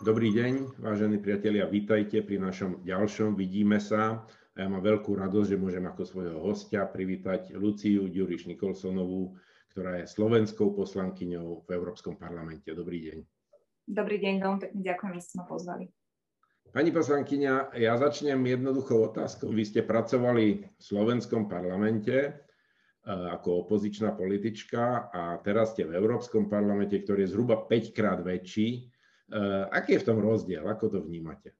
[0.00, 4.24] Dobrý deň, vážení priatelia, vítajte pri našom ďalšom Vidíme sa.
[4.56, 9.36] A ja mám veľkú radosť, že môžem ako svojho hostia privítať Luciu Ďuriš Nikolsonovú,
[9.68, 12.72] ktorá je slovenskou poslankyňou v Európskom parlamente.
[12.72, 13.18] Dobrý deň.
[13.92, 15.84] Dobrý deň, veľmi pekne ďakujem, že ste ma pozvali.
[16.72, 19.52] Pani poslankyňa, ja začnem jednoduchou otázkou.
[19.52, 22.30] Vy ste pracovali v slovenskom parlamente e,
[23.04, 28.96] ako opozičná politička a teraz ste v Európskom parlamente, ktorý je zhruba 5 krát väčší
[29.70, 30.66] aký je v tom rozdiel?
[30.66, 31.54] Ako to vnímate?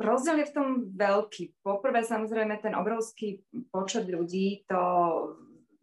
[0.00, 1.60] Rozdiel je v tom veľký.
[1.60, 4.80] Poprvé samozrejme ten obrovský počet ľudí, to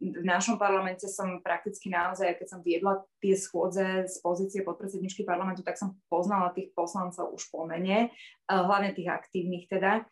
[0.00, 5.60] v našom parlamente som prakticky naozaj, keď som viedla tie schôdze z pozície podpredsedničky parlamentu,
[5.60, 10.08] tak som poznala tých poslancov už po mene, eh, hlavne tých aktívnych teda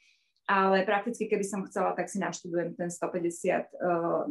[0.49, 3.65] ale prakticky, keby som chcela, tak si naštudujem ten 150 uh, eh,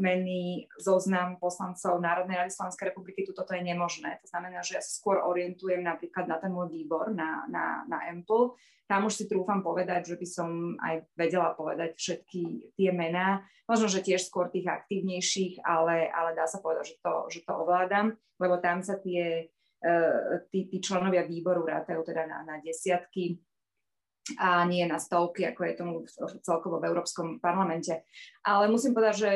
[0.01, 3.21] menný zoznam poslancov Národnej rady Slovenskej republiky.
[3.21, 4.17] Tuto to je nemožné.
[4.25, 8.09] To znamená, že ja sa skôr orientujem napríklad na ten môj výbor, na, na, na
[8.09, 8.57] EMPL.
[8.89, 10.49] Tam už si trúfam povedať, že by som
[10.81, 13.45] aj vedela povedať všetky tie mená.
[13.69, 17.53] Možno, že tiež skôr tých aktívnejších, ale, ale dá sa povedať, že to, že to
[17.53, 19.53] ovládam, lebo tam sa tie,
[19.85, 23.37] uh, tí, tí členovia výboru rátajú teda na, na desiatky
[24.35, 25.93] a nie na stovky, ako je tomu
[26.43, 28.03] celkovo v Európskom parlamente.
[28.43, 29.31] Ale musím povedať, že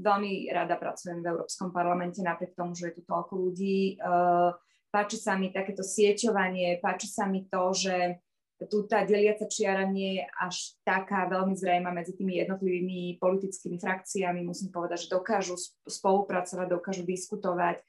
[0.00, 3.98] veľmi rada pracujem v Európskom parlamente, napriek tomu, že je tu toľko ľudí.
[3.98, 4.50] Eh,
[4.94, 8.22] páči sa mi takéto sieťovanie, páči sa mi to, že
[8.64, 14.40] tu tá deliaca čiara nie je až taká veľmi zrejma medzi tými jednotlivými politickými frakciami.
[14.40, 17.84] Musím povedať, že dokážu spolupracovať, dokážu diskutovať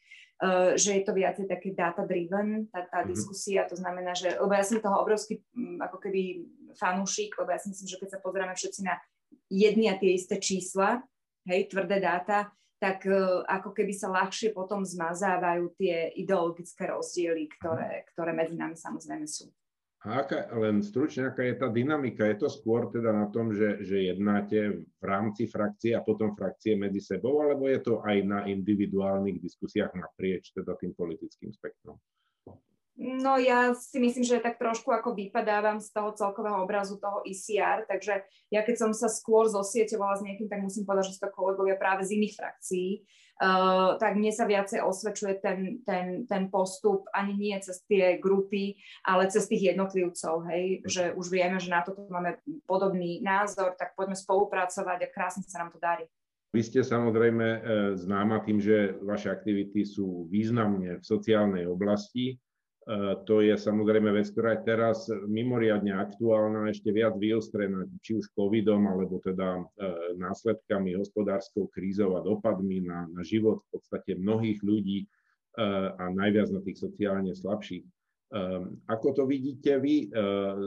[0.77, 3.09] že je to viacej také data-driven, tá, tá mm-hmm.
[3.09, 6.45] diskusia, to znamená, že, lebo ja som toho obrovský mm, ako keby
[6.77, 9.01] fanúšik, lebo ja si myslím, že keď sa pozrieme všetci na
[9.49, 11.01] jedny a tie isté čísla,
[11.49, 18.05] hej, tvrdé dáta, tak uh, ako keby sa ľahšie potom zmazávajú tie ideologické rozdiely, ktoré,
[18.13, 19.49] ktoré medzi nami samozrejme sú.
[20.05, 22.21] A aká, len stručne, aká je tá dynamika?
[22.29, 26.77] Je to skôr teda na tom, že, že jednáte v rámci frakcie a potom frakcie
[26.77, 31.97] medzi sebou, alebo je to aj na individuálnych diskusiách naprieč teda tým politickým spektrom?
[32.97, 37.85] No ja si myslím, že tak trošku ako vypadávam z toho celkového obrazu toho ECR,
[37.85, 41.33] takže ja keď som sa skôr zosieťovala s niekým, tak musím povedať, že sú to
[41.33, 43.05] kolegovia práve z iných frakcií,
[43.41, 48.77] uh, tak mne sa viacej osvedčuje ten, ten, ten postup ani nie cez tie grupy,
[49.05, 53.93] ale cez tých jednotlivcov, hej, že už vieme, že na toto máme podobný názor, tak
[53.97, 56.05] poďme spolupracovať a krásne sa nám to darí.
[56.55, 57.59] Vy ste samozrejme e,
[57.99, 62.39] známa tým, že vaše aktivity sú významne v sociálnej oblasti.
[62.87, 68.31] E, to je samozrejme vec, ktorá je teraz mimoriadne aktuálna, ešte viac vyostrená, či už
[68.31, 69.63] covidom, alebo teda e,
[70.15, 75.07] následkami hospodárskou krízou a dopadmi na, na život v podstate mnohých ľudí e,
[75.99, 77.83] a najviac na tých sociálne slabších.
[78.91, 80.11] Ako to vidíte vy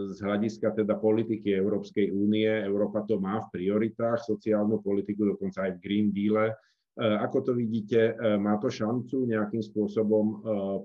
[0.08, 2.48] z hľadiska teda politiky Európskej únie?
[2.48, 6.69] Európa to má v prioritách, sociálnu politiku, dokonca aj v Green Deale E,
[7.00, 10.34] ako to vidíte, e, má to šancu nejakým spôsobom e,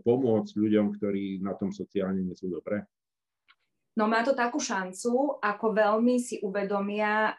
[0.02, 2.88] pomôcť ľuďom, ktorí na tom sociálne nie sú dobré?
[3.96, 7.32] No má to takú šancu, ako veľmi si uvedomia,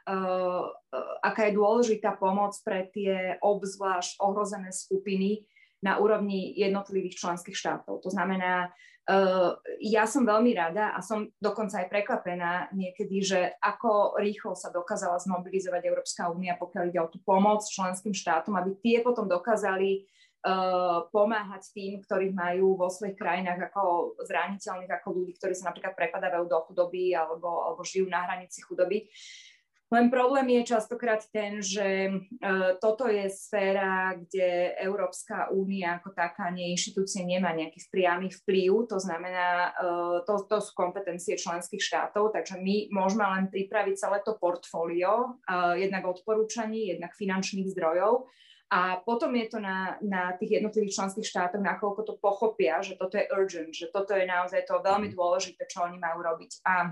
[1.21, 5.45] aká je dôležitá pomoc pre tie obzvlášť ohrozené skupiny
[5.87, 8.03] na úrovni jednotlivých členských štátov.
[8.03, 8.75] To znamená,
[9.07, 14.75] Uh, ja som veľmi rada a som dokonca aj prekvapená niekedy, že ako rýchlo sa
[14.75, 20.03] dokázala zmobilizovať Európska únia, pokiaľ ide o tú pomoc členským štátom, aby tie potom dokázali
[20.03, 25.95] uh, pomáhať tým, ktorých majú vo svojich krajinách ako zraniteľných, ako ľudí, ktorí sa napríklad
[25.95, 29.07] prepadávajú do chudoby alebo, alebo žijú na hranici chudoby.
[29.07, 29.56] Uh,
[29.87, 36.51] len problém je častokrát ten, že uh, toto je sféra, kde Európska únia ako taká
[36.51, 42.35] nie inštitúcie nemá nejaký priamy vplyv, to znamená, uh, to, to sú kompetencie členských štátov,
[42.35, 48.27] takže my môžeme len pripraviť celé to portfólio, uh, jednak odporúčaní, jednak finančných zdrojov,
[48.67, 53.15] a potom je to na, na tých jednotlivých členských štátoch, nakoľko to pochopia, že toto
[53.15, 55.15] je urgent, že toto je naozaj to veľmi mhm.
[55.15, 56.67] dôležité, čo oni majú robiť.
[56.67, 56.91] A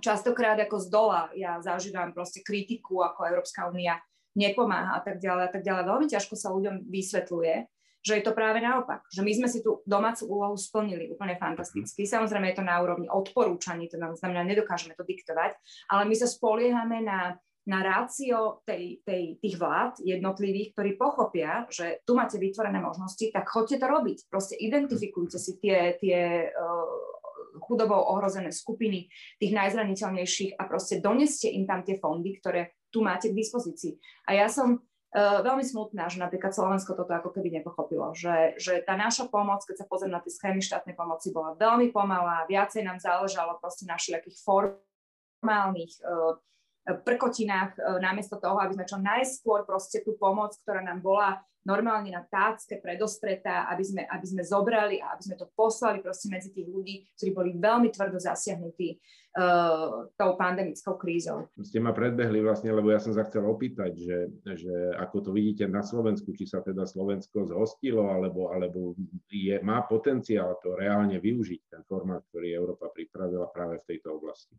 [0.00, 4.00] častokrát ako z dola ja zažívam proste kritiku, ako Európska únia
[4.32, 5.82] nepomáha a tak ďalej a tak ďalej.
[5.84, 7.54] Veľmi ťažko sa ľuďom vysvetľuje,
[8.02, 12.02] že je to práve naopak, že my sme si tú domácu úlohu splnili úplne fantasticky.
[12.02, 15.54] Samozrejme je to na úrovni odporúčaní, to znamená, nedokážeme to diktovať,
[15.86, 22.02] ale my sa spoliehame na, na rácio tej, tej, tých vlád jednotlivých, ktorí pochopia, že
[22.02, 24.26] tu máte vytvorené možnosti, tak chodte to robiť.
[24.26, 27.11] Proste identifikujte si tie, tie uh,
[27.60, 33.32] chudobou ohrozené skupiny, tých najzraniteľnejších a proste doneste im tam tie fondy, ktoré tu máte
[33.32, 33.98] k dispozícii.
[34.28, 34.80] A ja som
[35.12, 39.60] Uh, veľmi smutná, že napríklad Slovensko toto ako keby nepochopilo, že, že tá naša pomoc,
[39.68, 43.84] keď sa pozriem na tie schémy štátnej pomoci, bola veľmi pomalá, viacej nám záležalo proste
[43.84, 46.40] na všelijakých formálnych uh,
[46.82, 52.10] prkotinách, uh, namiesto toho, aby sme čo najskôr proste tú pomoc, ktorá nám bola normálne
[52.10, 56.50] na tácke predostretá, aby sme, aby sme zobrali a aby sme to poslali proste medzi
[56.50, 61.46] tých ľudí, ktorí boli veľmi tvrdo zasiahnutí uh, tou pandemickou krízou.
[61.62, 64.18] Ste ma predbehli vlastne, lebo ja som sa chcel opýtať, že,
[64.58, 68.98] že ako to vidíte na Slovensku, či sa teda Slovensko zhostilo, alebo, alebo
[69.30, 74.58] je, má potenciál to reálne využiť, ten formát, ktorý Európa pripravila práve v tejto oblasti.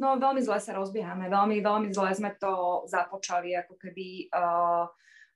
[0.00, 4.88] No veľmi zle sa rozbiehame, veľmi, veľmi zle sme to započali, ako keby uh,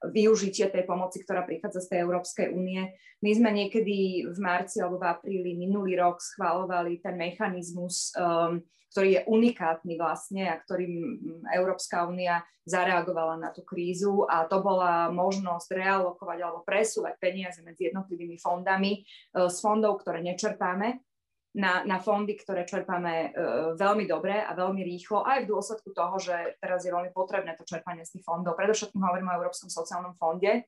[0.08, 2.96] využitie tej pomoci, ktorá prichádza z tej Európskej únie.
[3.20, 9.20] My sme niekedy v marci alebo v apríli minulý rok schválovali ten mechanizmus, um, ktorý
[9.20, 11.20] je unikátny vlastne a ktorým
[11.52, 17.92] Európska únia zareagovala na tú krízu a to bola možnosť realokovať alebo presúvať peniaze medzi
[17.92, 21.04] jednotlivými fondami uh, z fondov, ktoré nečerpáme
[21.54, 26.18] na, na fondy, ktoré čerpáme uh, veľmi dobre a veľmi rýchlo, aj v dôsledku toho,
[26.18, 28.58] že teraz je veľmi potrebné to čerpanie z tých fondov.
[28.58, 30.66] Predovšetkým hovorím o Európskom sociálnom fonde,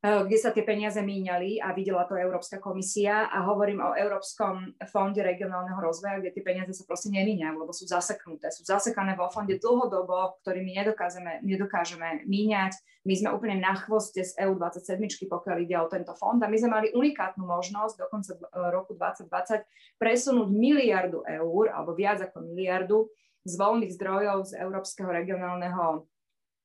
[0.00, 5.20] kde sa tie peniaze míňali a videla to Európska komisia a hovorím o Európskom fonde
[5.20, 8.48] regionálneho rozvoja, kde tie peniaze sa proste nemíňajú, lebo sú zaseknuté.
[8.48, 12.80] Sú zasekané vo fonde dlhodobo, ktorý my nedokážeme, nedokážeme míňať.
[13.04, 16.80] My sme úplne na chvoste z EU27, pokiaľ ide o tento fond a my sme
[16.80, 18.40] mali unikátnu možnosť do konca eh,
[18.72, 23.04] roku 2020 presunúť miliardu eur alebo viac ako miliardu
[23.44, 26.19] z voľných zdrojov z Európskeho regionálneho eh,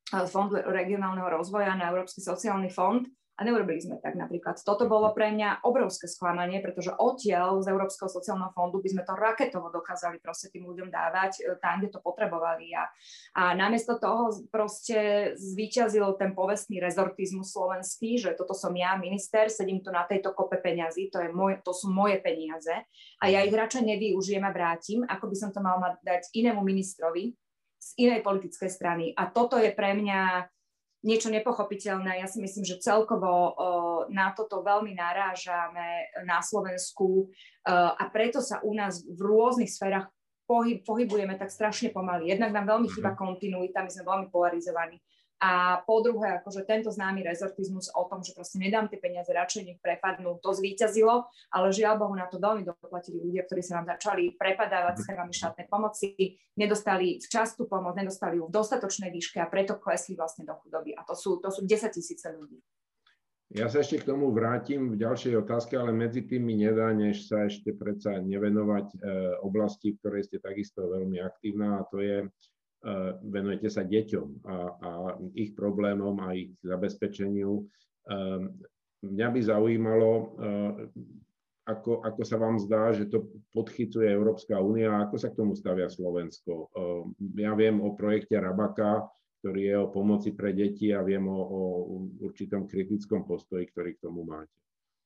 [0.10, 3.06] fondu regionálneho rozvoja na Európsky sociálny fond
[3.36, 4.56] a neurobili sme tak napríklad.
[4.64, 9.12] Toto bolo pre mňa obrovské sklamanie, pretože odtiaľ z Európskeho sociálneho fondu by sme to
[9.12, 12.72] raketovo dokázali proste tým ľuďom dávať e, tam, kde to potrebovali.
[12.72, 12.88] A,
[13.36, 19.84] a namiesto toho proste zvíťazil ten povestný rezortizmus slovenský, že toto som ja, minister, sedím
[19.84, 22.72] tu na tejto kope peňazí, to, je môj, to sú moje peniaze
[23.20, 27.36] a ja ich radšej nevyužijem a vrátim, ako by som to mal dať inému ministrovi
[27.86, 29.14] z inej politickej strany.
[29.14, 30.50] A toto je pre mňa
[31.06, 32.18] niečo nepochopiteľné.
[32.18, 33.54] Ja si myslím, že celkovo
[34.10, 37.30] na toto veľmi narážame na Slovensku
[37.70, 40.10] a preto sa u nás v rôznych sférach
[40.50, 42.34] pohyb, pohybujeme tak strašne pomaly.
[42.34, 43.18] Jednak nám veľmi chýba mhm.
[43.22, 44.98] kontinuita, my sme veľmi polarizovaní.
[45.44, 49.64] A po druhé, akože tento známy rezortizmus o tom, že proste nedám tie peniaze, radšej
[49.68, 54.00] nech prepadnú, to zvíťazilo, ale žiaľ Bohu na to veľmi doplatili ľudia, ktorí sa nám
[54.00, 59.52] začali prepadávať schémami štátnej pomoci, nedostali včas tú pomoc, nedostali ju v dostatočnej výške a
[59.52, 60.96] preto klesli vlastne do chudoby.
[60.96, 62.64] A to sú, to sú 10 tisíce ľudí.
[63.54, 67.30] Ja sa ešte k tomu vrátim v ďalšej otázke, ale medzi tým mi nedá, než
[67.30, 68.98] sa ešte predsa nevenovať e,
[69.46, 72.26] oblasti, v ktorej ste takisto veľmi aktívna, a to je
[73.26, 74.90] venujete sa deťom a, a
[75.34, 77.66] ich problémom a ich zabezpečeniu.
[78.06, 78.42] Eh,
[79.02, 80.72] mňa by zaujímalo, eh,
[81.66, 83.26] ako, ako sa vám zdá, že to
[83.58, 86.70] podchycuje Európska únia a ako sa k tomu stavia Slovensko.
[87.42, 89.10] Ja viem o projekte Rabaka,
[89.42, 91.62] ktorý je o pomoci pre deti a viem o, o
[92.22, 94.54] určitom kritickom postoji, ktorý k tomu máte.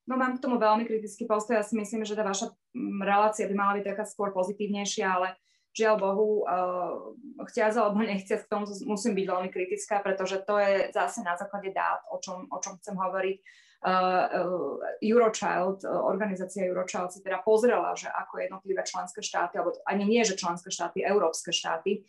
[0.10, 1.62] No mám k tomu veľmi kritický postoj.
[1.62, 5.38] Ja si myslím, že tá vaša mm, relácia by mala byť taká skôr pozitívnejšia, ale
[5.74, 7.14] žiaľ Bohu, uh,
[7.56, 12.02] alebo nechciac k tomu musím byť veľmi kritická, pretože to je zase na základe dát,
[12.10, 13.38] o čom, o čom chcem hovoriť.
[13.80, 20.20] Uh, Eurochild, organizácia Eurochild si teda pozrela, že ako jednotlivé členské štáty, alebo ani nie,
[20.28, 22.04] že členské štáty, európske štáty,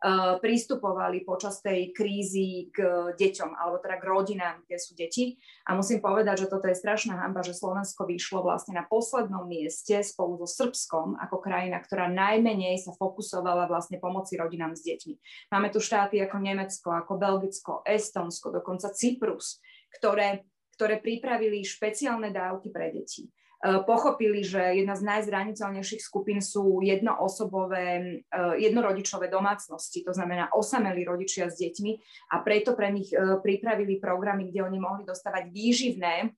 [0.00, 5.36] Eh, pristupovali počas tej krízy k deťom, alebo teda k rodinám, kde sú deti.
[5.68, 10.00] A musím povedať, že toto je strašná hamba, že Slovensko vyšlo vlastne na poslednom mieste
[10.00, 15.14] spolu so Srbskom ako krajina, ktorá najmenej sa fokusovala vlastne pomoci rodinám s deťmi.
[15.52, 19.60] Máme tu štáty ako Nemecko, ako Belgicko, Estonsko, dokonca Cyprus,
[20.00, 20.48] ktoré,
[20.80, 23.28] ktoré pripravili špeciálne dávky pre deti
[23.60, 27.86] pochopili, že jedna z najzraniteľnejších skupín sú jednoosobové,
[28.24, 31.92] eh, jednorodičové domácnosti, to znamená osamelí rodičia s deťmi
[32.32, 36.32] a preto pre nich eh, pripravili programy, kde oni mohli dostávať výživné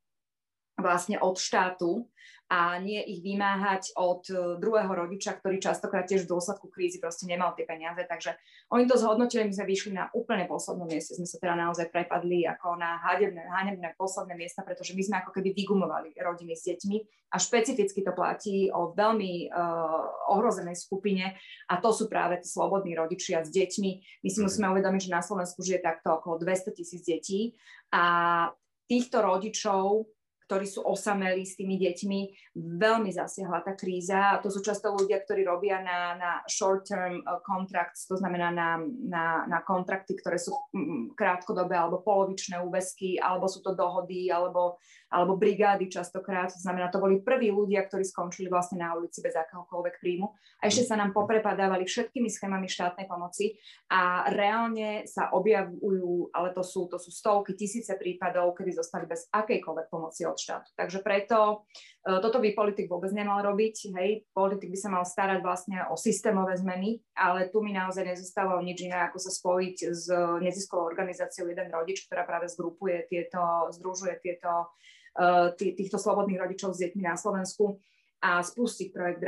[0.79, 2.09] vlastne od štátu
[2.53, 7.25] a nie ich vymáhať od e, druhého rodiča, ktorý častokrát tiež v dôsledku krízy proste
[7.25, 8.05] nemal tie peniaze.
[8.05, 8.37] Takže
[8.69, 12.45] oni to zhodnotili, my sme vyšli na úplne poslednom mieste, sme sa teda naozaj prepadli
[12.45, 16.97] ako na hanebné, hanebné posledné miesta, pretože my sme ako keby vygumovali rodiny s deťmi
[17.33, 21.33] a špecificky to platí o veľmi uh, ohrozenej skupine
[21.73, 23.91] a to sú práve tí slobodní rodičia s deťmi.
[24.21, 24.45] My si mhm.
[24.45, 27.57] musíme uvedomiť, že na Slovensku žije takto okolo 200 tisíc detí
[27.89, 28.53] a
[28.85, 30.05] týchto rodičov
[30.47, 32.21] ktorí sú osamelí s tými deťmi,
[32.57, 34.41] veľmi zasiahla tá kríza.
[34.43, 39.27] To sú často ľudia, ktorí robia na, na short-term uh, contracts, to znamená na, na,
[39.49, 45.39] na kontrakty, ktoré sú mm, krátkodobé alebo polovičné úvesky, alebo sú to dohody, alebo, alebo
[45.39, 46.53] brigády častokrát.
[46.53, 50.29] To znamená, to boli prví ľudia, ktorí skončili vlastne na ulici bez akéhokoľvek príjmu.
[50.63, 53.59] A ešte sa nám poprepadávali všetkými schémami štátnej pomoci
[53.91, 59.29] a reálne sa objavujú, ale to sú, to sú stovky, tisíce prípadov, kedy zostali bez
[59.31, 60.73] akejkoľvek pomoci od štátu.
[60.73, 61.69] Takže preto
[62.03, 63.93] e, toto by politik vôbec nemal robiť.
[63.93, 68.65] Hej, politik by sa mal starať vlastne o systémové zmeny, ale tu mi naozaj nezostávalo
[68.65, 70.09] nič iné, ako sa spojiť s
[70.41, 74.73] neziskovou organizáciou Jeden rodič, ktorá práve zgrupuje tieto, združuje tieto,
[75.15, 77.77] e, týchto slobodných rodičov s deťmi na Slovensku
[78.23, 79.19] a spustiť projekt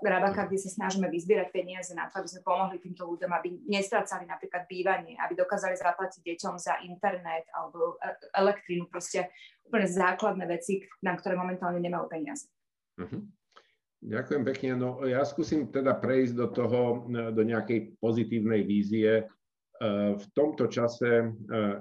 [0.00, 4.24] Grabaka, kde sa snažíme vyzbierať peniaze na to, aby sme pomohli týmto ľuďom, aby nestrácali
[4.24, 9.28] napríklad bývanie, aby dokázali zaplatiť deťom za internet alebo e, elektrínu, proste
[9.68, 12.48] úplne základné veci, na ktoré momentálne nemajú peniaze.
[12.96, 13.28] Uh-huh.
[14.00, 14.70] Ďakujem pekne.
[14.72, 16.80] No, ja skúsim teda prejsť do toho,
[17.12, 19.20] e, do nejakej pozitívnej vízie.
[19.20, 19.24] E,
[20.16, 21.28] v tomto čase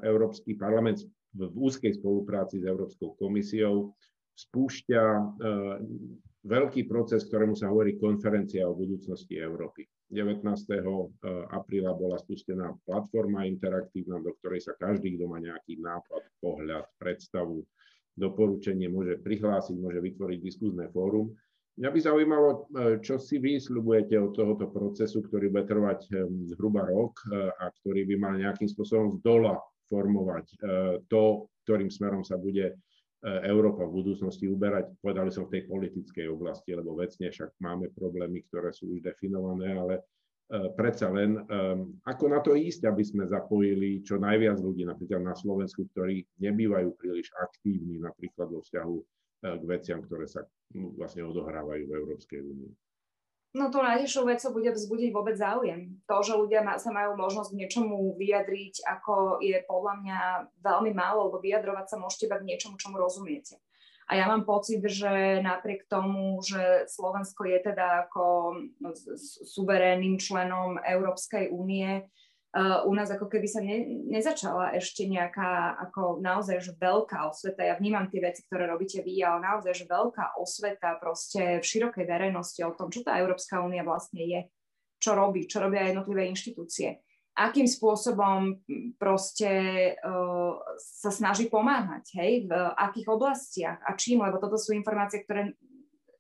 [0.04, 1.08] Európsky parlament
[1.40, 3.96] v úzkej spolupráci s Európskou komisiou
[4.36, 5.04] spúšťa
[6.46, 9.84] veľký proces, ktorému sa hovorí konferencia o budúcnosti Európy.
[10.10, 10.42] 19.
[10.42, 16.88] Eh, apríla bola spustená platforma interaktívna, do ktorej sa každý, kto má nejaký nápad, pohľad,
[16.98, 17.62] predstavu,
[18.16, 21.36] doporučenie môže prihlásiť, môže vytvoriť diskuzné fórum.
[21.80, 26.24] Mňa by zaujímalo, eh, čo si vy slubujete od tohoto procesu, ktorý bude trvať eh,
[26.56, 27.20] zhruba rok
[27.60, 30.46] a ktorý by mal nejakým spôsobom z dola formovať
[31.10, 32.89] to, ktorým smerom sa bude E,
[33.20, 38.48] Európa v budúcnosti uberať, povedali som v tej politickej oblasti, lebo vecne však máme problémy,
[38.48, 40.02] ktoré sú už definované, ale e,
[40.72, 41.42] predsa len, e,
[42.08, 46.96] ako na to ísť, aby sme zapojili čo najviac ľudí, napríklad na Slovensku, ktorí nebývajú
[46.96, 48.96] príliš aktívni napríklad vo vzťahu
[49.40, 50.44] k veciam, ktoré sa
[51.00, 52.72] vlastne odohrávajú v Európskej únii.
[53.50, 55.98] No to najtežšou vecou bude vzbudiť vôbec záujem.
[56.06, 60.20] To, že ľudia sa majú možnosť k niečomu vyjadriť, ako je podľa mňa
[60.62, 63.58] veľmi málo, lebo vyjadrovať sa môžete iba k niečomu, čomu rozumiete.
[64.10, 68.54] A ja mám pocit, že napriek tomu, že Slovensko je teda ako
[69.54, 72.06] suverénnym členom Európskej únie,
[72.56, 77.66] uh, u nás ako keby sa ne, nezačala ešte nejaká ako naozaj že veľká osveta.
[77.66, 82.06] Ja vnímam tie veci, ktoré robíte vy, ale naozaj že veľká osveta proste v širokej
[82.06, 84.40] verejnosti o tom, čo tá Európska únia vlastne je,
[84.98, 87.02] čo robí, čo robia jednotlivé inštitúcie
[87.40, 88.60] akým spôsobom
[89.00, 89.50] proste
[89.96, 95.56] uh, sa snaží pomáhať, hej, v akých oblastiach a čím, lebo toto sú informácie, ktoré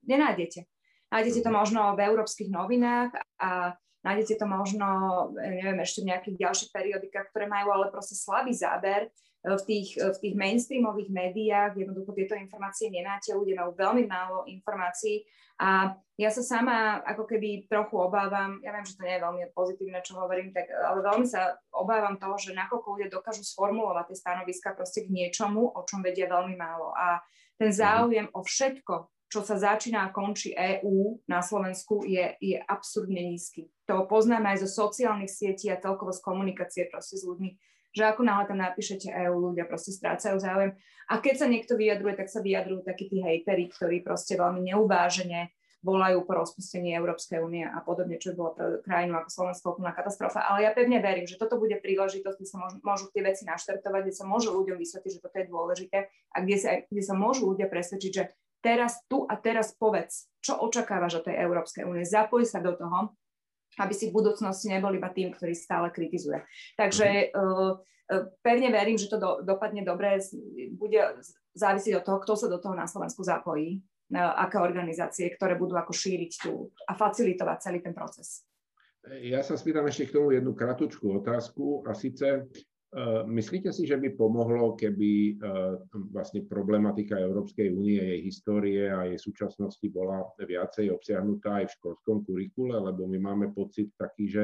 [0.07, 0.63] nenájdete.
[1.11, 1.57] Nájdete to mhm.
[1.59, 4.87] možno v európskych novinách a Nájdete to možno,
[5.35, 9.11] neviem, ešte v nejakých ďalších periodikách, ktoré majú ale proste slabý záber.
[9.43, 14.03] E, v tých, e, v tých mainstreamových médiách jednoducho tieto informácie nemáte, ľudia majú veľmi
[14.07, 15.27] málo informácií
[15.59, 19.43] a ja sa sama ako keby trochu obávam, ja viem, že to nie je veľmi
[19.51, 24.17] pozitívne, čo hovorím, tak, ale veľmi sa obávam toho, že nakoľko ľudia dokážu sformulovať tie
[24.23, 26.95] stanoviska proste k niečomu, o čom vedia veľmi málo.
[26.95, 27.19] A
[27.59, 27.75] ten mhm.
[27.75, 28.95] záujem o všetko,
[29.29, 33.69] čo sa začína a končí EÚ na Slovensku, je, je absurdne nízky.
[33.85, 37.53] To poznáme aj zo sociálnych sietí a celkovo z komunikácie proste s ľuďmi,
[37.93, 40.73] že ako náhle tam napíšete EÚ, ľudia proste strácajú záujem.
[41.09, 45.53] A keď sa niekto vyjadruje, tak sa vyjadrujú takí tí hejteri, ktorí proste veľmi neuvážene
[45.79, 50.43] volajú po rozpustení Európskej únie a podobne, čo bolo pre krajinu ako Slovensko úplná katastrofa.
[50.43, 54.01] Ale ja pevne verím, že toto bude príležitosť, kde sa môžu, môžu tie veci naštartovať,
[54.03, 55.97] kde sa môžu ľuďom vysvetliť, že toto je dôležité
[56.35, 58.23] a kde sa, kde sa môžu ľudia presvedčiť, že
[58.63, 62.07] teraz, tu a teraz povedz, čo očakávaš od tej Európskej únie.
[62.07, 63.15] Zapoj sa do toho,
[63.79, 66.43] aby si v budúcnosti nebol iba tým, ktorý stále kritizuje.
[66.75, 67.79] Takže uh,
[68.41, 70.19] pevne verím, že to do, dopadne dobre,
[70.73, 71.21] bude
[71.53, 73.79] závisieť od toho, kto sa do toho na Slovensku zapojí,
[74.17, 78.41] aké organizácie, ktoré budú ako šíriť tú a facilitovať celý ten proces.
[79.21, 82.49] Ja sa spýtam ešte k tomu jednu kratučku otázku a síce
[83.29, 85.75] myslíte si, že by pomohlo, keby eh,
[86.09, 92.17] vlastne problematika Európskej únie, jej histórie a jej súčasnosti bola viacej obsiahnutá aj v školskom
[92.25, 94.43] kurikule, lebo my máme pocit taký, že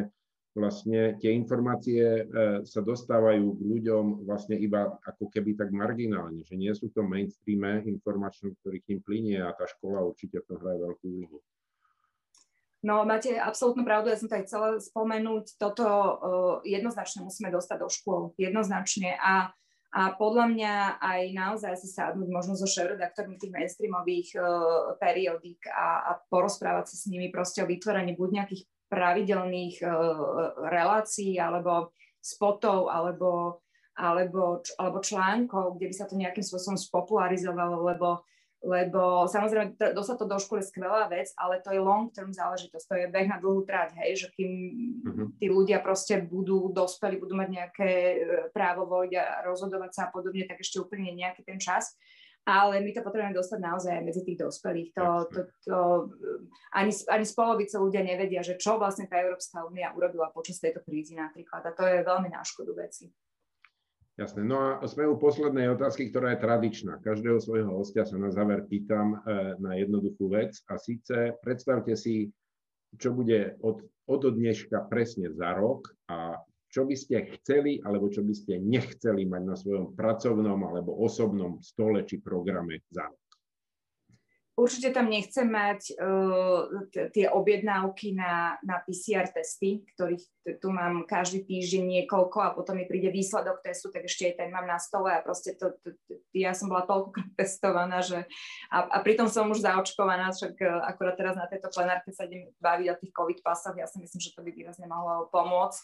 [0.54, 2.26] vlastne tie informácie eh,
[2.62, 7.82] sa dostávajú k ľuďom vlastne iba ako keby tak marginálne, že nie sú to mainstreame
[7.90, 11.42] informačné, ktorý k ním plinie a tá škola určite to hraje veľkú úlohu.
[12.86, 17.78] No máte absolútnu pravdu, ja som to aj chcela spomenúť, toto uh, jednoznačne musíme dostať
[17.82, 19.18] do škôl, jednoznačne.
[19.18, 19.50] A,
[19.90, 24.46] a podľa mňa aj naozaj si sadnúť možno so šéf-redaktormi tých mainstreamových uh,
[25.02, 29.90] periodík a, a porozprávať sa s nimi proste o vytvorení buď nejakých pravidelných uh,
[30.70, 31.90] relácií alebo
[32.22, 33.66] spotov alebo
[33.96, 38.28] alebo, alebo článkov, kde by sa to nejakým spôsobom spopularizovalo, lebo
[38.66, 42.86] lebo samozrejme dostať to do školy je skvelá vec, ale to je long term záležitosť,
[42.90, 44.52] to je beh na dlhú trať, hej, že kým
[45.06, 45.28] uh-huh.
[45.38, 48.18] tí ľudia proste budú dospeli, budú mať nejaké e,
[48.50, 51.94] právo voliť a rozhodovať sa a podobne, tak ešte úplne nejaký ten čas.
[52.46, 54.94] Ale my to potrebujeme dostať naozaj medzi tých dospelých.
[54.94, 55.78] To, to, to,
[56.78, 60.86] ani, ani z polovice ľudia nevedia, že čo vlastne tá Európska únia urobila počas tejto
[60.86, 61.66] krízy napríklad.
[61.66, 63.10] A to je veľmi na škodu veci.
[64.16, 64.48] Jasné.
[64.48, 67.04] No a sme u poslednej otázky, ktorá je tradičná.
[67.04, 72.32] Každého svojho hostia sa na záver pýtam e, na jednoduchú vec a síce predstavte si,
[72.96, 76.40] čo bude od, od dneška presne za rok a
[76.72, 81.60] čo by ste chceli alebo čo by ste nechceli mať na svojom pracovnom alebo osobnom
[81.60, 83.25] stole či programe za rok.
[84.56, 90.24] Určite tam nechcem mať uh, tie objednávky na, na PCR testy, ktorých
[90.64, 94.50] tu mám každý týždeň niekoľko a potom mi príde výsledok testu, tak ešte aj ten
[94.56, 98.24] mám na stole a proste to, to, to ja som bola toľko testovaná, že
[98.72, 102.48] a, a pritom som už zaočkovaná, však uh, akurát teraz na tejto plenárke sa idem
[102.64, 105.84] baviť o tých COVID pasoch, ja si myslím, že to by výrazne mohlo pomôcť.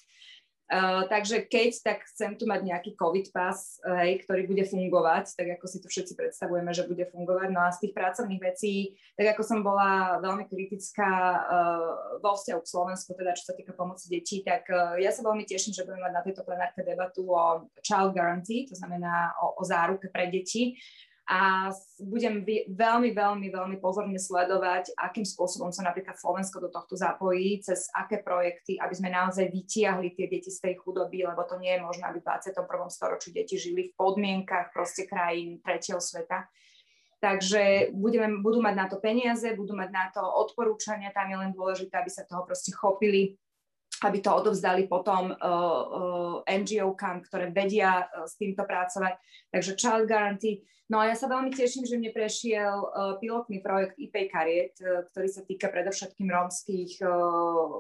[0.72, 3.60] Uh, takže keď, tak chcem tu mať nejaký COVID pas,
[4.00, 7.52] hej, ktorý bude fungovať, tak ako si to všetci predstavujeme, že bude fungovať.
[7.52, 11.12] No a z tých pracovných vecí, tak ako som bola veľmi kritická
[11.44, 11.92] uh,
[12.24, 15.44] vo vzťahu k Slovensku, teda čo sa týka pomoci detí, tak uh, ja sa veľmi
[15.44, 19.64] teším, že budeme mať na tejto plenárke debatu o child guarantee, to znamená o, o
[19.68, 20.80] záruke pre deti
[21.30, 21.70] a
[22.02, 27.88] budem veľmi, veľmi, veľmi pozorne sledovať, akým spôsobom sa napríklad Slovensko do tohto zapojí, cez
[27.94, 31.84] aké projekty, aby sme naozaj vytiahli tie deti z tej chudoby, lebo to nie je
[31.86, 32.66] možné, aby v 21.
[32.90, 36.50] storočí deti žili v podmienkach proste krajín tretieho sveta.
[37.22, 41.54] Takže budeme, budú mať na to peniaze, budú mať na to odporúčania, tam je len
[41.54, 43.38] dôležité, aby sa toho proste chopili
[44.02, 49.14] aby to odovzdali potom uh, uh, NGO-kam, ktoré vedia uh, s týmto pracovať.
[49.54, 52.84] Takže Child Guarantee No a ja sa veľmi teším, že mne prešiel
[53.24, 57.00] pilotný projekt IP Kariet, ktorý sa týka predovšetkým rómskych,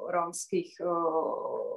[0.07, 0.79] rómskych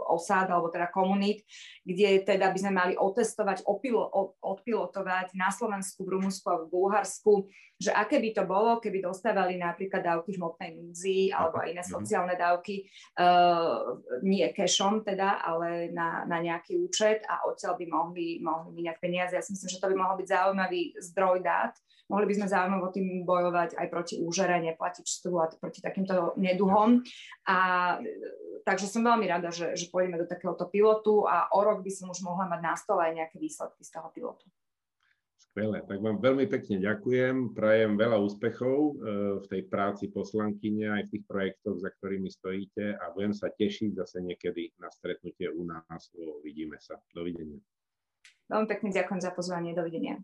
[0.07, 1.43] osád, alebo teda komunít,
[1.83, 4.07] kde teda by sme mali otestovať, opilo,
[4.39, 7.51] odpilotovať na Slovensku, v Rumunsku a v Bulharsku,
[7.85, 11.91] že aké by to bolo, keby dostávali napríklad dávky hmotnej núdzi alebo aj iné mhm.
[11.93, 12.89] sociálne dávky,
[13.21, 18.97] uh, nie cashom teda, ale na, na nejaký účet a odtiaľ by mohli, mohli míňať
[18.97, 19.33] peniaze.
[19.37, 21.75] Ja si myslím, že to by mohol byť zaujímavý zdroj zdroj dát.
[22.05, 27.01] Mohli by sme zaujímavo tým bojovať aj proti úžere, neplatičstvu a proti takýmto neduhom.
[27.49, 27.59] A
[28.69, 32.13] takže som veľmi rada, že, že pôjdeme do takéhoto pilotu a o rok by som
[32.13, 34.45] už mohla mať na stole aj nejaké výsledky z toho pilotu.
[35.55, 38.93] Skvelé, tak vám veľmi pekne ďakujem, prajem veľa úspechov e,
[39.39, 43.95] v tej práci poslankyne aj v tých projektoch, za ktorými stojíte a budem sa tešiť
[43.95, 46.11] zase niekedy na stretnutie u nás.
[46.43, 46.99] Vidíme sa.
[47.15, 47.63] Dovidenia.
[48.51, 49.79] Veľmi pekne ďakujem za pozvanie.
[49.79, 50.19] Dovidenia.